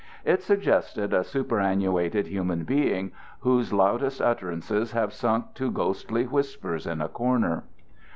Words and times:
It 0.25 0.41
suggested 0.41 1.13
a 1.13 1.23
superannuated 1.23 2.25
human 2.25 2.63
being 2.63 3.11
whose 3.41 3.71
loudest 3.71 4.19
utterances 4.19 4.93
have 4.93 5.13
sunk 5.13 5.53
to 5.53 5.69
ghostly 5.69 6.23
whispers 6.25 6.87
in 6.87 7.01
a 7.01 7.07
corner. 7.07 7.65